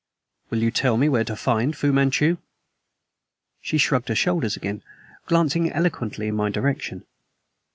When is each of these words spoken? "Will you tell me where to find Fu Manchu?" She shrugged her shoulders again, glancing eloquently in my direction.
"Will 0.49 0.63
you 0.63 0.71
tell 0.71 0.97
me 0.97 1.07
where 1.09 1.23
to 1.23 1.35
find 1.35 1.77
Fu 1.77 1.91
Manchu?" 1.93 2.37
She 3.61 3.77
shrugged 3.77 4.09
her 4.09 4.15
shoulders 4.15 4.57
again, 4.57 4.81
glancing 5.27 5.71
eloquently 5.71 6.29
in 6.29 6.35
my 6.35 6.49
direction. 6.49 7.05